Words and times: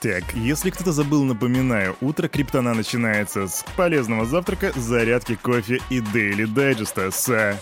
Так, 0.00 0.22
если 0.34 0.70
кто-то 0.70 0.92
забыл, 0.92 1.24
напоминаю, 1.24 1.96
утро 2.00 2.28
криптона 2.28 2.72
начинается 2.72 3.48
с 3.48 3.64
полезного 3.76 4.26
завтрака, 4.26 4.72
зарядки 4.76 5.34
кофе 5.34 5.80
и 5.90 6.00
daily 6.00 6.44
дайджеста 6.44 7.10
с 7.10 7.58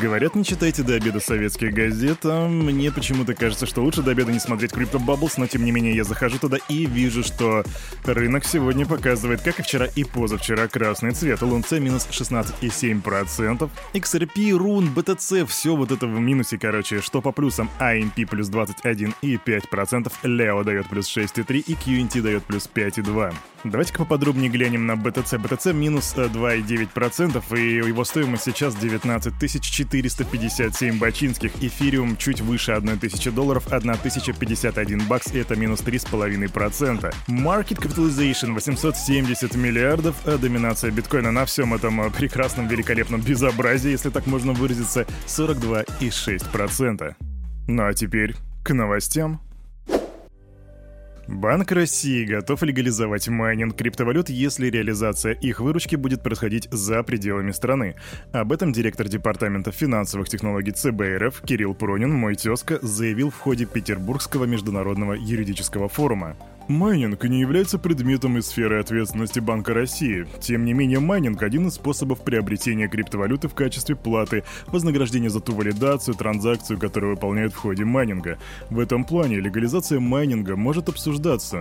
Говорят, 0.03 0.35
не 0.35 0.43
читайте 0.43 0.83
до 0.83 0.95
обеда 0.95 1.21
советские 1.21 1.71
газеты. 1.71 2.29
А 2.29 2.49
мне 2.49 2.91
почему-то 2.91 3.35
кажется, 3.35 3.67
что 3.67 3.83
лучше 3.83 4.03
до 4.03 4.11
обеда 4.11 4.33
не 4.33 4.41
смотреть 4.41 4.73
Crypto 4.73 4.99
Bubbles, 4.99 5.35
но 5.37 5.47
тем 5.47 5.65
не 5.65 5.71
менее 5.71 5.95
я 5.95 6.03
захожу 6.03 6.41
туда 6.41 6.59
и 6.69 6.87
вижу, 6.87 7.23
что 7.23 7.63
рынок 8.05 8.45
сегодня 8.45 8.85
показывает, 8.85 9.43
как 9.43 9.61
и 9.61 9.63
вчера 9.63 9.87
и 9.87 10.03
позавчера, 10.03 10.67
красный 10.67 11.13
цвет. 11.13 11.41
LNC 11.41 11.79
минус 11.79 12.09
16,7%. 12.11 13.71
XRP, 13.95 14.51
RUN, 14.59 14.93
BTC, 14.93 15.47
все 15.47 15.77
вот 15.77 15.93
это 15.93 16.09
в 16.09 16.19
минусе, 16.19 16.59
короче. 16.59 17.01
Что 17.01 17.21
по 17.21 17.31
плюсам? 17.31 17.71
AMP 17.79 18.27
плюс 18.27 18.51
21,5%, 18.51 20.13
Leo 20.25 20.65
дает 20.65 20.89
плюс 20.89 21.17
6,3% 21.17 21.61
и 21.61 21.75
QNT 21.75 22.23
дает 22.23 22.43
плюс 22.43 22.69
5,2%. 22.75 23.33
Давайте-ка 23.65 24.01
поподробнее 24.01 24.51
глянем 24.51 24.87
на 24.87 24.93
BTC. 24.95 25.41
BTC 25.41 25.73
минус 25.73 26.15
2,9%, 26.17 27.43
э, 27.51 27.61
и 27.61 27.77
его 27.77 28.05
стоимость 28.05 28.43
сейчас 28.43 28.75
19 28.75 29.39
457 29.93 30.99
бачинских. 30.99 31.53
Эфириум 31.61 32.17
чуть 32.17 32.41
выше 32.41 32.73
1000 32.73 33.31
долларов, 33.31 33.67
1051 33.71 35.07
бакс, 35.07 35.27
это 35.33 35.55
минус 35.55 35.81
3,5%. 35.83 37.15
Market 37.29 37.79
Capitalization 37.79 38.55
870 38.55 39.55
миллиардов, 39.55 40.17
а 40.25 40.39
доминация 40.39 40.91
биткоина 40.91 41.31
на 41.31 41.45
всем 41.45 41.75
этом 41.75 42.01
э, 42.01 42.11
прекрасном, 42.11 42.69
великолепном 42.69 43.21
безобразии, 43.21 43.91
если 43.91 44.09
так 44.11 44.27
можно 44.27 44.53
выразиться, 44.53 45.07
42,6%. 45.27 47.15
Ну 47.69 47.87
а 47.87 47.93
теперь 47.93 48.35
к 48.65 48.73
новостям. 48.73 49.41
Банк 51.29 51.71
России 51.71 52.25
готов 52.25 52.63
легализовать 52.63 53.29
майнинг 53.29 53.77
криптовалют, 53.77 54.29
если 54.29 54.67
реализация 54.69 55.33
их 55.33 55.61
выручки 55.61 55.95
будет 55.95 56.21
происходить 56.21 56.69
за 56.73 57.03
пределами 57.05 57.53
страны. 57.53 57.95
Об 58.33 58.53
этом 58.53 58.73
директор 58.73 59.09
Департамента 59.09 59.71
финансовых 59.71 60.29
технологий 60.29 60.73
ЦБ 60.73 61.01
РФ 61.19 61.43
Кирилл 61.43 61.75
Пронин, 61.75 62.13
мой 62.13 62.35
тезка, 62.35 62.81
заявил 62.83 63.31
в 63.31 63.39
ходе 63.39 63.67
Петербургского 63.67 64.47
международного 64.47 65.13
юридического 65.13 65.89
форума. 65.89 66.37
Майнинг 66.69 67.25
не 67.25 67.41
является 67.41 67.77
предметом 67.77 68.39
из 68.39 68.47
сферы 68.47 68.79
ответственности 68.79 69.41
Банка 69.41 69.75
России. 69.75 70.27
Тем 70.41 70.65
не 70.65 70.73
менее, 70.73 71.01
майнинг– 71.01 71.43
один 71.43 71.67
из 71.67 71.75
способов 71.75 72.23
приобретения 72.23 72.89
криптовалюты 72.89 73.49
в 73.49 73.55
качестве 73.55 73.97
платы, 73.97 74.45
вознаграждения 74.69 75.29
за 75.29 75.41
ту 75.41 75.55
валидацию, 75.55 76.15
транзакцию, 76.15 76.79
которую 76.79 77.15
выполняют 77.15 77.53
в 77.53 77.57
ходе 77.57 77.85
майнинга. 77.85 78.39
В 78.71 78.79
этом 78.79 79.05
плане 79.05 79.41
легализация 79.41 79.99
майнинга 79.99 80.55
может 80.55 80.89
обсуждаться, 80.89 81.12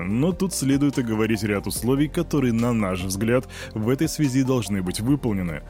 но 0.04 0.32
тут 0.32 0.54
следует 0.54 0.98
оговорить 0.98 1.44
ряд 1.44 1.68
условий, 1.68 2.08
которые, 2.08 2.54
на 2.54 2.74
наш 2.74 3.02
взгляд, 3.02 3.48
в 3.74 3.90
этой 3.90 4.08
связи 4.08 4.44
должны 4.44 4.82
быть 4.82 5.00
выполнены. 5.00 5.62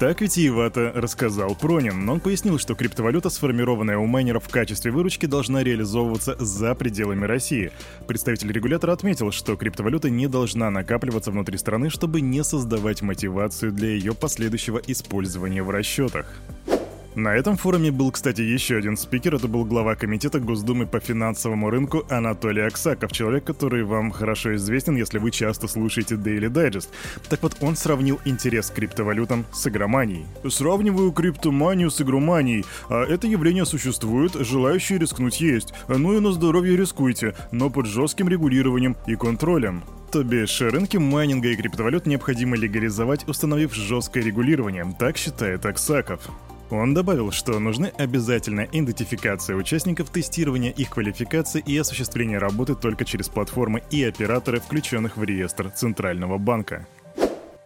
Так 0.00 0.20
витиевато 0.20 0.90
рассказал 0.92 1.54
Пронин, 1.54 2.04
но 2.04 2.14
он 2.14 2.20
пояснил, 2.20 2.58
что 2.58 2.74
криптовалюта, 2.74 3.30
сформированная 3.30 3.96
у 3.96 4.06
майнеров 4.06 4.44
в 4.44 4.48
качестве 4.48 4.90
выручки, 4.90 5.26
должна 5.26 5.62
реализовываться 5.62 6.34
за 6.40 6.74
пределами 6.74 7.24
России. 7.26 7.70
Представитель 8.08 8.50
регулятора 8.50 8.92
отметил, 8.92 9.30
что 9.30 9.54
криптовалюта 9.54 10.10
не 10.10 10.26
должна 10.26 10.68
накапливаться 10.70 11.30
внутри 11.30 11.58
страны, 11.58 11.90
чтобы 11.90 12.20
не 12.20 12.42
создавать 12.42 13.02
мотивацию 13.02 13.70
для 13.70 13.90
ее 13.90 14.14
последующего 14.14 14.78
использования 14.84 15.62
в 15.62 15.70
расчетах. 15.70 16.26
На 17.14 17.36
этом 17.36 17.56
форуме 17.56 17.92
был, 17.92 18.10
кстати, 18.10 18.40
еще 18.40 18.76
один 18.76 18.96
спикер. 18.96 19.36
Это 19.36 19.46
был 19.46 19.64
глава 19.64 19.94
комитета 19.94 20.40
Госдумы 20.40 20.84
по 20.84 20.98
финансовому 20.98 21.70
рынку 21.70 22.04
Анатолий 22.10 22.62
Аксаков, 22.62 23.12
человек, 23.12 23.44
который 23.44 23.84
вам 23.84 24.10
хорошо 24.10 24.56
известен, 24.56 24.96
если 24.96 25.18
вы 25.18 25.30
часто 25.30 25.68
слушаете 25.68 26.16
Daily 26.16 26.50
Digest. 26.50 26.88
Так 27.28 27.40
вот, 27.44 27.56
он 27.60 27.76
сравнил 27.76 28.20
интерес 28.24 28.68
к 28.68 28.74
криптовалютам 28.74 29.46
с 29.52 29.64
игроманией. 29.68 30.26
Сравниваю 30.48 31.12
криптоманию 31.12 31.88
с 31.90 32.00
игроманией. 32.00 32.64
А 32.88 33.04
это 33.04 33.28
явление 33.28 33.64
существует, 33.64 34.32
желающие 34.34 34.98
рискнуть 34.98 35.40
есть. 35.40 35.72
Ну 35.86 36.16
и 36.16 36.20
на 36.20 36.32
здоровье 36.32 36.76
рискуйте, 36.76 37.36
но 37.52 37.70
под 37.70 37.86
жестким 37.86 38.28
регулированием 38.28 38.96
и 39.06 39.14
контролем. 39.14 39.84
То 40.10 40.24
бишь, 40.24 40.60
рынки 40.60 40.96
майнинга 40.96 41.48
и 41.48 41.56
криптовалют 41.56 42.06
необходимо 42.06 42.56
легализовать, 42.56 43.28
установив 43.28 43.72
жесткое 43.72 44.24
регулирование, 44.24 44.84
так 44.98 45.16
считает 45.16 45.64
Аксаков. 45.64 46.28
Он 46.74 46.94
добавил, 46.94 47.30
что 47.30 47.58
нужны 47.58 47.92
обязательная 47.96 48.68
идентификация 48.70 49.56
участников, 49.56 50.10
тестирования 50.10 50.70
их 50.70 50.90
квалификации 50.90 51.62
и 51.64 51.76
осуществление 51.78 52.38
работы 52.38 52.74
только 52.74 53.04
через 53.04 53.28
платформы 53.28 53.82
и 53.90 54.02
операторы, 54.02 54.60
включенных 54.60 55.16
в 55.16 55.22
реестр 55.22 55.70
Центрального 55.70 56.38
банка. 56.38 56.86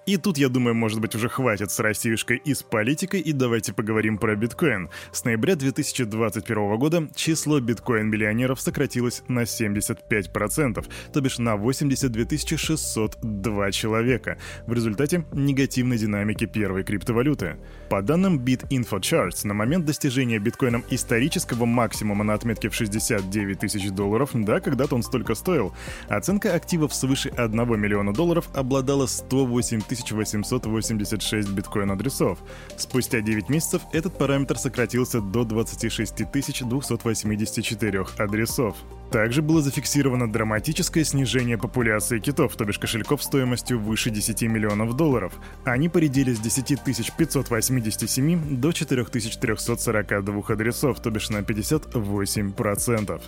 И 0.09 0.17
тут, 0.17 0.39
я 0.39 0.49
думаю, 0.49 0.75
может 0.75 1.01
быть, 1.01 1.15
уже 1.15 1.29
хватит 1.29 1.71
с 1.71 1.79
Россиюшкой 1.81 2.41
и 2.43 2.55
с 2.55 2.63
политикой, 2.63 3.21
и 3.21 3.35
давайте 3.35 3.75
поговорим 3.75 4.17
про 4.17 4.35
биткоин. 4.37 4.89
С 5.13 5.23
ноября 5.25 5.55
2021 5.55 6.79
года 6.79 7.11
число 7.15 7.61
биткоин-миллионеров 7.61 8.59
сократилось 8.59 9.23
на 9.29 9.41
75%, 9.41 10.87
то 11.13 11.21
бишь 11.21 11.37
на 11.37 11.59
82 11.59 12.39
602 12.57 13.71
человека, 13.71 14.39
в 14.67 14.73
результате 14.73 15.27
негативной 15.35 15.99
динамики 15.99 16.47
первой 16.47 16.85
криптовалюты. 16.85 17.59
По 17.91 18.01
данным 18.01 18.43
BitInfoCharts, 18.43 19.47
на 19.47 19.53
момент 19.53 19.85
достижения 19.85 20.39
биткоином 20.39 20.85
исторического 20.89 21.67
максимума 21.67 22.25
на 22.25 22.33
отметке 22.33 22.71
в 22.71 22.75
69 22.75 23.59
тысяч 23.59 23.91
долларов, 23.91 24.31
да, 24.33 24.61
когда-то 24.61 24.95
он 24.95 25.03
столько 25.03 25.35
стоил, 25.35 25.75
оценка 26.09 26.55
активов 26.55 26.95
свыше 26.95 27.29
1 27.29 27.79
миллиона 27.79 28.15
долларов 28.15 28.49
обладала 28.55 29.05
108 29.05 29.83
тысяч 29.83 29.98
1886 30.01 31.51
биткоин-адресов. 31.51 32.39
Спустя 32.77 33.21
9 33.21 33.49
месяцев 33.49 33.83
этот 33.93 34.17
параметр 34.19 34.59
сократился 34.59 35.21
до 35.21 35.45
26 35.45 36.31
284 36.31 38.07
адресов. 38.19 38.77
Также 39.11 39.41
было 39.41 39.63
зафиксировано 39.63 40.31
драматическое 40.31 41.03
снижение 41.03 41.57
популяции 41.57 42.19
китов, 42.19 42.55
то 42.57 42.65
бишь 42.65 42.79
кошельков 42.79 43.23
стоимостью 43.23 43.81
выше 43.81 44.11
10 44.11 44.43
миллионов 44.43 44.95
долларов. 44.97 45.33
Они 45.65 45.89
поредели 45.89 46.35
с 46.35 46.41
10 46.41 46.83
587 46.85 48.57
до 48.57 48.73
4 48.73 49.05
342 49.05 50.43
адресов, 50.49 51.01
то 51.01 51.11
бишь 51.11 51.31
на 51.31 51.39
58%. 51.39 53.21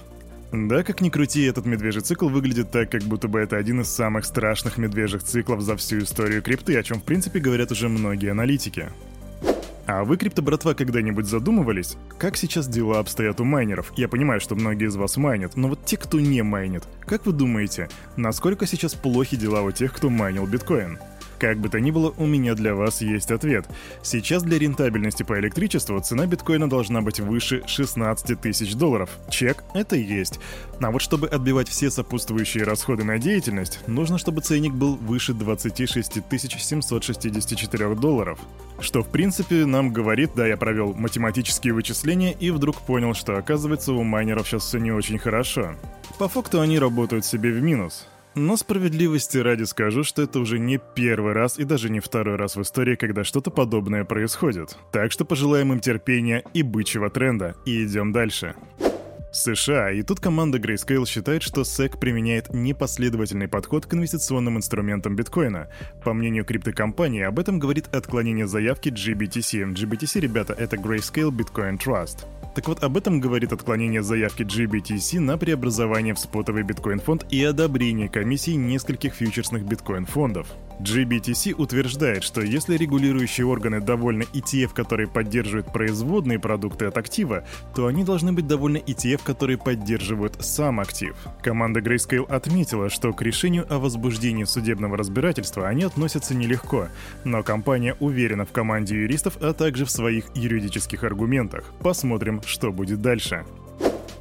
Да, 0.53 0.83
как 0.83 1.01
ни 1.01 1.11
крути, 1.11 1.43
этот 1.45 1.65
медвежий 1.65 2.03
цикл 2.03 2.29
выглядит 2.29 2.73
так, 2.73 2.91
как 2.91 3.03
будто 3.03 3.29
бы 3.29 3.39
это 3.39 3.57
один 3.57 3.83
из 3.83 3.89
самых 3.89 4.25
страшных 4.25 4.79
медвежьих 4.79 5.23
циклов 5.23 5.61
за 5.61 5.77
всю 5.77 5.99
историю 5.99 6.43
крипты, 6.43 6.77
о 6.77 6.83
чем 6.83 6.99
в 6.99 7.05
принципе 7.05 7.39
говорят 7.39 7.71
уже 7.71 7.89
многие 7.89 8.33
аналитики. 8.33 8.89
А 9.87 10.05
вы, 10.05 10.17
крипто-братва, 10.17 10.75
когда-нибудь 10.75 11.27
задумывались, 11.27 11.97
как 12.19 12.37
сейчас 12.37 12.69
дела 12.69 12.99
обстоят 12.99 13.41
у 13.41 13.45
майнеров? 13.45 13.93
Я 13.97 14.09
понимаю, 14.09 14.41
что 14.41 14.57
многие 14.57 14.89
из 14.89 14.97
вас 14.97 15.17
майнят, 15.17 15.57
но 15.57 15.69
вот 15.69 15.85
те, 15.85 15.97
кто 15.97 16.19
не 16.19 16.43
майнит, 16.43 16.85
как 17.07 17.27
вы 17.27 17.33
думаете, 17.33 17.89
насколько 18.17 18.67
сейчас 18.67 18.95
плохи 18.95 19.37
дела 19.37 19.63
у 19.63 19.71
тех, 19.71 19.93
кто 19.93 20.11
майнил 20.11 20.47
биткоин? 20.47 20.99
Как 21.41 21.59
бы 21.59 21.71
то 21.71 21.81
ни 21.81 21.91
было, 21.91 22.13
у 22.19 22.27
меня 22.27 22.55
для 22.55 22.75
вас 22.75 23.01
есть 23.01 23.31
ответ. 23.31 23.67
Сейчас 24.03 24.43
для 24.43 24.59
рентабельности 24.59 25.23
по 25.23 25.41
электричеству 25.41 25.99
цена 26.01 26.27
биткоина 26.27 26.69
должна 26.69 27.01
быть 27.01 27.19
выше 27.19 27.63
16 27.67 28.39
тысяч 28.39 28.75
долларов. 28.75 29.09
Чек— 29.31 29.65
это 29.75 29.97
есть. 29.97 30.39
А 30.83 30.91
вот 30.91 31.01
чтобы 31.01 31.29
отбивать 31.29 31.71
все 31.71 31.91
сопутствующие 31.91 32.65
расходы 32.65 33.05
на 33.05 33.19
деятельность, 33.19 33.81
нужно, 33.87 34.19
чтобы 34.19 34.43
ценник 34.43 34.75
был 34.75 34.97
выше 34.97 35.33
26 35.33 36.23
764 36.31 37.95
долларов. 37.95 38.39
Что, 38.79 39.03
в 39.03 39.09
принципе, 39.09 39.65
нам 39.65 39.95
говорит, 39.95 40.33
да, 40.37 40.47
я 40.47 40.59
провел 40.59 40.93
математические 40.93 41.73
вычисления 41.73 42.33
и 42.33 42.51
вдруг 42.51 42.83
понял, 42.83 43.15
что, 43.15 43.39
оказывается, 43.39 43.95
у 43.95 44.03
майнеров 44.03 44.47
сейчас 44.47 44.65
все 44.65 44.77
не 44.79 44.93
очень 44.93 45.19
хорошо. 45.19 45.75
По 46.19 46.29
факту 46.29 46.61
они 46.61 46.79
работают 46.79 47.25
себе 47.25 47.51
в 47.51 47.63
минус. 47.63 48.07
Но 48.35 48.57
справедливости 48.57 49.39
ради 49.39 49.65
скажу, 49.65 50.05
что 50.05 50.23
это 50.23 50.39
уже 50.39 50.59
не 50.59 50.79
первый 50.95 51.33
раз 51.33 51.59
и 51.59 51.65
даже 51.65 51.91
не 51.91 52.01
второй 52.01 52.37
раз 52.37 52.57
в 52.57 52.63
истории, 52.63 52.95
когда 52.95 53.25
что-то 53.25 53.51
подобное 53.51 54.05
происходит. 54.05 54.77
Так 54.93 55.11
что 55.11 55.25
пожелаем 55.25 55.73
им 55.73 55.81
терпения 55.81 56.45
и 56.55 56.63
бычьего 56.63 57.11
тренда, 57.11 57.57
и 57.65 57.85
идем 57.85 58.13
дальше. 58.13 58.55
США, 59.33 59.91
и 59.93 60.03
тут 60.03 60.21
команда 60.21 60.59
Grayscale 60.59 61.07
считает, 61.07 61.43
что 61.43 61.63
SEC 61.63 61.99
применяет 61.99 62.53
непоследовательный 62.53 63.49
подход 63.49 63.87
к 63.87 63.95
инвестиционным 63.95 64.57
инструментам 64.57 65.17
биткоина. 65.17 65.69
По 66.03 66.13
мнению 66.13 66.45
криптокомпании, 66.45 67.23
об 67.23 67.39
этом 67.39 67.59
говорит 67.59 67.95
отклонение 67.95 68.47
заявки 68.47 68.89
GBTC. 68.89 69.73
GBTC, 69.75 70.21
ребята, 70.21 70.53
это 70.53 70.77
Grayscale 70.77 71.31
Bitcoin 71.31 71.79
Trust. 71.79 72.27
Так 72.55 72.67
вот, 72.67 72.83
об 72.83 72.97
этом 72.97 73.21
говорит 73.21 73.53
отклонение 73.53 74.03
заявки 74.03 74.43
GBTC 74.43 75.21
на 75.21 75.39
преобразование 75.39 76.15
в 76.15 76.19
спотовый 76.19 76.65
биткоин-фонд 76.65 77.27
и 77.31 77.45
одобрение 77.45 78.09
комиссии 78.09 78.53
нескольких 78.53 79.15
фьючерсных 79.15 79.65
биткоин-фондов. 79.65 80.49
GBTC 80.83 81.55
утверждает, 81.55 82.23
что 82.23 82.41
если 82.41 82.77
регулирующие 82.77 83.47
органы 83.47 83.81
довольны 83.81 84.25
ETF, 84.33 84.73
которые 84.75 85.09
поддерживают 85.09 85.73
производные 85.73 86.39
продукты 86.39 86.87
от 86.87 86.97
актива, 86.97 87.45
то 87.75 87.87
они 87.87 88.05
должны 88.05 88.33
быть 88.33 88.47
довольны 88.47 88.79
ETF, 88.79 89.21
которые 89.23 89.59
поддерживают 89.59 90.37
сам 90.41 90.81
актив. 90.81 91.15
Команда 91.43 91.81
Grayscale 91.81 92.27
отметила, 92.27 92.89
что 92.89 93.13
к 93.13 93.23
решению 93.23 93.67
о 93.73 93.79
возбуждении 93.79 94.45
судебного 94.45 94.97
разбирательства 94.97 95.69
они 95.69 95.85
относятся 95.85 96.35
нелегко, 96.35 96.89
но 97.25 97.43
компания 97.43 97.97
уверена 98.01 98.47
в 98.47 98.53
команде 98.53 98.97
юристов, 98.97 99.37
а 99.41 99.53
также 99.53 99.85
в 99.85 99.91
своих 99.91 100.25
юридических 100.35 101.05
аргументах. 101.05 101.73
Посмотрим, 101.81 102.41
что 102.45 102.73
будет 102.73 103.03
дальше. 103.03 103.45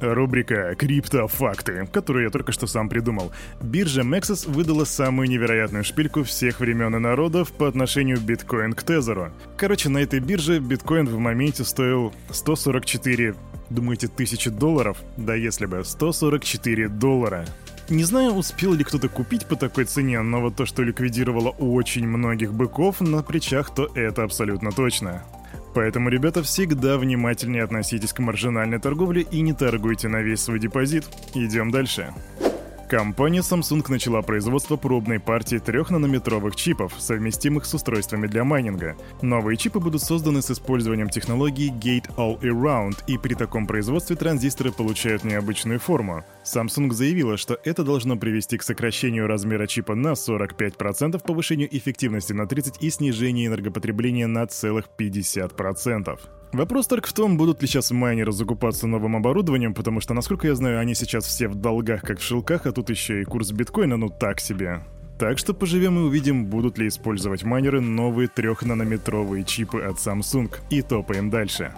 Рубрика 0.00 0.74
«Криптофакты», 0.74 1.88
которую 1.92 2.24
я 2.24 2.30
только 2.30 2.52
что 2.52 2.66
сам 2.66 2.88
придумал. 2.88 3.32
Биржа 3.60 4.02
Mexus 4.02 4.50
выдала 4.50 4.84
самую 4.84 5.28
невероятную 5.28 5.84
шпильку 5.84 6.24
всех 6.24 6.60
времен 6.60 6.94
и 6.96 6.98
народов 6.98 7.52
по 7.52 7.68
отношению 7.68 8.20
биткоин 8.20 8.72
к 8.72 8.82
Тезеру. 8.82 9.32
Короче, 9.56 9.88
на 9.88 9.98
этой 9.98 10.20
бирже 10.20 10.58
биткоин 10.58 11.06
в 11.06 11.18
моменте 11.18 11.64
стоил 11.64 12.12
144, 12.30 13.34
думаете, 13.70 14.08
тысячи 14.08 14.50
долларов? 14.50 14.98
Да 15.16 15.34
если 15.34 15.66
бы, 15.66 15.84
144 15.84 16.88
доллара. 16.88 17.46
Не 17.90 18.04
знаю, 18.04 18.34
успел 18.34 18.72
ли 18.72 18.84
кто-то 18.84 19.08
купить 19.08 19.46
по 19.46 19.56
такой 19.56 19.84
цене, 19.84 20.20
но 20.20 20.40
вот 20.40 20.54
то, 20.54 20.64
что 20.64 20.84
ликвидировало 20.84 21.50
очень 21.50 22.06
многих 22.06 22.54
быков 22.54 23.00
на 23.00 23.22
плечах, 23.24 23.74
то 23.74 23.90
это 23.96 24.22
абсолютно 24.22 24.70
точно. 24.70 25.24
Поэтому, 25.74 26.08
ребята, 26.08 26.42
всегда 26.42 26.98
внимательнее 26.98 27.62
относитесь 27.62 28.12
к 28.12 28.18
маржинальной 28.18 28.80
торговле 28.80 29.22
и 29.22 29.40
не 29.40 29.52
торгуйте 29.52 30.08
на 30.08 30.20
весь 30.22 30.40
свой 30.40 30.58
депозит. 30.58 31.04
Идем 31.34 31.70
дальше. 31.70 32.12
Компания 32.90 33.38
Samsung 33.38 33.88
начала 33.88 34.20
производство 34.20 34.74
пробной 34.74 35.20
партии 35.20 35.62
3-нанометровых 35.64 36.56
чипов, 36.56 36.92
совместимых 36.98 37.64
с 37.64 37.72
устройствами 37.72 38.26
для 38.26 38.42
майнинга. 38.42 38.96
Новые 39.22 39.56
чипы 39.56 39.78
будут 39.78 40.02
созданы 40.02 40.42
с 40.42 40.50
использованием 40.50 41.08
технологии 41.08 41.72
Gate 41.72 42.12
All 42.16 42.40
Around, 42.40 43.04
и 43.06 43.16
при 43.16 43.34
таком 43.34 43.68
производстве 43.68 44.16
транзисторы 44.16 44.72
получают 44.72 45.22
необычную 45.22 45.78
форму. 45.78 46.24
Samsung 46.44 46.90
заявила, 46.90 47.36
что 47.36 47.60
это 47.62 47.84
должно 47.84 48.16
привести 48.16 48.58
к 48.58 48.64
сокращению 48.64 49.28
размера 49.28 49.68
чипа 49.68 49.94
на 49.94 50.14
45%, 50.14 51.22
повышению 51.24 51.68
эффективности 51.70 52.32
на 52.32 52.42
30% 52.42 52.78
и 52.80 52.90
снижению 52.90 53.52
энергопотребления 53.52 54.26
на 54.26 54.48
целых 54.48 54.86
50%. 54.98 56.18
Вопрос 56.52 56.88
только 56.88 57.08
в 57.08 57.12
том, 57.12 57.36
будут 57.36 57.62
ли 57.62 57.68
сейчас 57.68 57.92
майнеры 57.92 58.32
закупаться 58.32 58.88
новым 58.88 59.16
оборудованием, 59.16 59.72
потому 59.72 60.00
что, 60.00 60.14
насколько 60.14 60.48
я 60.48 60.54
знаю, 60.56 60.80
они 60.80 60.94
сейчас 60.94 61.24
все 61.24 61.46
в 61.46 61.54
долгах, 61.54 62.02
как 62.02 62.18
в 62.18 62.24
шелках, 62.24 62.66
а 62.66 62.72
тут 62.72 62.90
еще 62.90 63.22
и 63.22 63.24
курс 63.24 63.52
биткоина, 63.52 63.96
ну 63.96 64.08
так 64.08 64.40
себе. 64.40 64.80
Так 65.18 65.38
что 65.38 65.54
поживем 65.54 65.98
и 65.98 66.02
увидим, 66.02 66.46
будут 66.46 66.78
ли 66.78 66.88
использовать 66.88 67.44
майнеры 67.44 67.80
новые 67.80 68.26
трехнанометровые 68.26 69.44
чипы 69.44 69.82
от 69.82 69.96
Samsung. 69.96 70.50
И 70.70 70.82
топаем 70.82 71.30
дальше. 71.30 71.72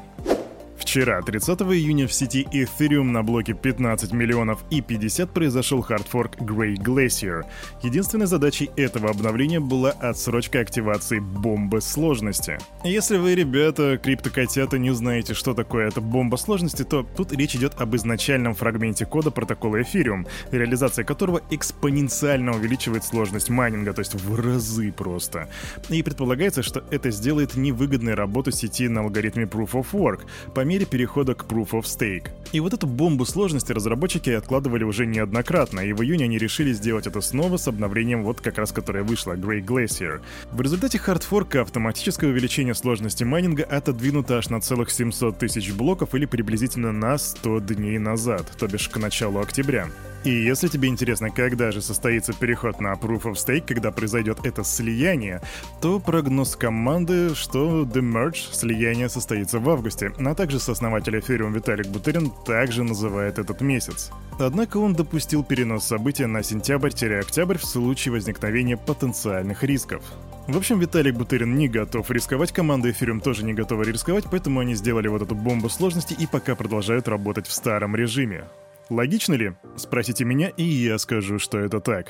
Вчера, 0.82 1.22
30 1.22 1.60
июня, 1.60 2.08
в 2.08 2.12
сети 2.12 2.46
Ethereum 2.52 3.04
на 3.04 3.22
блоке 3.22 3.54
15 3.54 4.12
миллионов 4.12 4.64
и 4.68 4.80
50 4.80 5.30
произошел 5.30 5.80
хардфорк 5.80 6.36
Grey 6.40 6.74
Glacier. 6.74 7.44
Единственной 7.82 8.26
задачей 8.26 8.68
этого 8.76 9.08
обновления 9.08 9.60
была 9.60 9.92
отсрочка 9.92 10.58
активации 10.58 11.20
бомбы 11.20 11.80
сложности. 11.80 12.58
Если 12.82 13.16
вы, 13.16 13.36
ребята, 13.36 13.96
криптокотята, 13.96 14.76
не 14.76 14.92
знаете, 14.92 15.34
что 15.34 15.54
такое 15.54 15.86
эта 15.86 16.00
бомба 16.00 16.34
сложности, 16.34 16.82
то 16.82 17.04
тут 17.04 17.32
речь 17.32 17.54
идет 17.54 17.80
об 17.80 17.94
изначальном 17.94 18.54
фрагменте 18.54 19.06
кода 19.06 19.30
протокола 19.30 19.80
Ethereum, 19.80 20.26
реализация 20.50 21.04
которого 21.04 21.42
экспоненциально 21.50 22.52
увеличивает 22.56 23.04
сложность 23.04 23.50
майнинга, 23.50 23.92
то 23.92 24.00
есть 24.00 24.14
в 24.14 24.34
разы 24.34 24.90
просто. 24.90 25.48
И 25.88 26.02
предполагается, 26.02 26.64
что 26.64 26.84
это 26.90 27.12
сделает 27.12 27.54
невыгодной 27.54 28.14
работу 28.14 28.50
сети 28.50 28.88
на 28.88 29.02
алгоритме 29.02 29.44
Proof 29.44 29.70
of 29.70 29.86
Work, 29.92 30.22
по 30.54 30.71
мере 30.72 30.86
перехода 30.86 31.34
к 31.34 31.44
Proof 31.44 31.72
of 31.72 31.82
Stake. 31.82 32.30
И 32.52 32.60
вот 32.60 32.72
эту 32.72 32.86
бомбу 32.86 33.26
сложности 33.26 33.72
разработчики 33.72 34.30
откладывали 34.30 34.84
уже 34.84 35.04
неоднократно, 35.04 35.80
и 35.80 35.92
в 35.92 36.02
июне 36.02 36.24
они 36.24 36.38
решили 36.38 36.72
сделать 36.72 37.06
это 37.06 37.20
снова 37.20 37.58
с 37.58 37.68
обновлением 37.68 38.24
вот 38.24 38.40
как 38.40 38.56
раз 38.56 38.72
которое 38.72 39.04
вышло, 39.04 39.34
Grey 39.34 39.62
Glacier. 39.62 40.22
В 40.50 40.62
результате 40.62 40.98
хардфорка 40.98 41.60
автоматическое 41.60 42.30
увеличение 42.30 42.74
сложности 42.74 43.22
майнинга 43.22 43.64
отодвинуто 43.64 44.38
аж 44.38 44.48
на 44.48 44.62
целых 44.62 44.90
700 44.90 45.38
тысяч 45.38 45.70
блоков 45.72 46.14
или 46.14 46.24
приблизительно 46.24 46.90
на 46.90 47.18
100 47.18 47.60
дней 47.60 47.98
назад, 47.98 48.50
то 48.58 48.66
бишь 48.66 48.88
к 48.88 48.96
началу 48.96 49.40
октября. 49.40 49.88
И 50.24 50.30
если 50.30 50.68
тебе 50.68 50.88
интересно, 50.88 51.30
когда 51.30 51.72
же 51.72 51.82
состоится 51.82 52.32
переход 52.32 52.80
на 52.80 52.92
Proof 52.92 53.22
of 53.22 53.32
Stake, 53.32 53.64
когда 53.66 53.90
произойдет 53.90 54.38
это 54.44 54.62
слияние, 54.62 55.40
то 55.80 55.98
прогноз 55.98 56.54
команды, 56.54 57.34
что 57.34 57.82
The 57.82 58.00
Merge, 58.00 58.54
слияние 58.54 59.08
состоится 59.08 59.58
в 59.58 59.68
августе, 59.68 60.12
а 60.16 60.34
также 60.36 60.51
сооснователь 60.58 61.16
Ethereum 61.16 61.52
Виталик 61.52 61.86
Бутерин 61.88 62.32
также 62.44 62.82
называет 62.82 63.38
этот 63.38 63.60
месяц. 63.60 64.10
Однако 64.38 64.78
он 64.78 64.94
допустил 64.94 65.44
перенос 65.44 65.84
события 65.84 66.26
на 66.26 66.42
сентябрь-октябрь 66.42 67.58
в 67.58 67.64
случае 67.64 68.12
возникновения 68.12 68.76
потенциальных 68.76 69.62
рисков. 69.62 70.02
В 70.48 70.56
общем, 70.56 70.80
Виталик 70.80 71.14
Бутерин 71.14 71.54
не 71.56 71.68
готов 71.68 72.10
рисковать, 72.10 72.52
команда 72.52 72.88
Ethereum 72.88 73.20
тоже 73.20 73.44
не 73.44 73.54
готова 73.54 73.82
рисковать, 73.82 74.24
поэтому 74.30 74.60
они 74.60 74.74
сделали 74.74 75.08
вот 75.08 75.22
эту 75.22 75.34
бомбу 75.34 75.68
сложности 75.68 76.14
и 76.14 76.26
пока 76.26 76.56
продолжают 76.56 77.06
работать 77.06 77.46
в 77.46 77.52
старом 77.52 77.94
режиме. 77.94 78.44
Логично 78.90 79.34
ли? 79.34 79.52
Спросите 79.76 80.24
меня, 80.24 80.48
и 80.48 80.64
я 80.64 80.98
скажу, 80.98 81.38
что 81.38 81.58
это 81.58 81.80
так. 81.80 82.06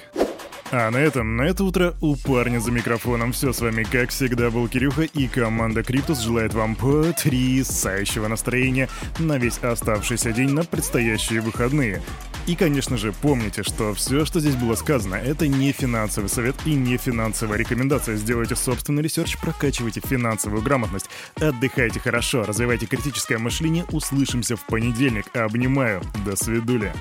А 0.74 0.90
на 0.90 0.96
этом, 0.96 1.36
на 1.36 1.42
это 1.42 1.64
утро 1.64 1.94
у 2.00 2.16
парня 2.16 2.58
за 2.58 2.70
микрофоном 2.70 3.32
все 3.32 3.52
с 3.52 3.60
вами, 3.60 3.82
как 3.82 4.08
всегда, 4.08 4.50
был 4.50 4.66
Кирюха, 4.68 5.02
и 5.02 5.28
команда 5.28 5.82
Криптус 5.82 6.20
желает 6.20 6.54
вам 6.54 6.76
потрясающего 6.76 8.26
настроения 8.26 8.88
на 9.18 9.36
весь 9.36 9.58
оставшийся 9.58 10.32
день 10.32 10.48
на 10.48 10.64
предстоящие 10.64 11.42
выходные. 11.42 12.00
И, 12.46 12.56
конечно 12.56 12.96
же, 12.96 13.12
помните, 13.12 13.62
что 13.62 13.92
все, 13.92 14.24
что 14.24 14.40
здесь 14.40 14.56
было 14.56 14.74
сказано, 14.74 15.16
это 15.16 15.46
не 15.46 15.72
финансовый 15.72 16.28
совет 16.28 16.56
и 16.64 16.72
не 16.72 16.96
финансовая 16.96 17.58
рекомендация. 17.58 18.16
Сделайте 18.16 18.56
собственный 18.56 19.02
research, 19.02 19.36
прокачивайте 19.36 20.00
финансовую 20.00 20.62
грамотность, 20.62 21.10
отдыхайте 21.36 22.00
хорошо, 22.00 22.44
развивайте 22.44 22.86
критическое 22.86 23.36
мышление. 23.36 23.84
Услышимся 23.92 24.56
в 24.56 24.64
понедельник. 24.64 25.26
Обнимаю. 25.36 26.00
До 26.24 26.34
свидули. 26.34 26.94